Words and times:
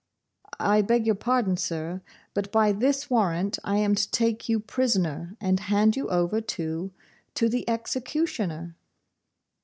'I 0.59 0.81
beg 0.81 1.05
your 1.05 1.13
pardon, 1.13 1.57
sir, 1.57 2.01
but 2.33 2.51
by 2.51 2.71
this 2.71 3.07
warrant 3.07 3.59
I 3.63 3.77
am 3.77 3.93
to 3.93 4.09
take 4.09 4.49
you 4.49 4.59
prisoner, 4.59 5.37
and 5.39 5.59
hand 5.59 5.95
you 5.95 6.09
over 6.09 6.41
to 6.41 6.91
to 7.35 7.47
the 7.47 7.69
executioner. 7.69 8.75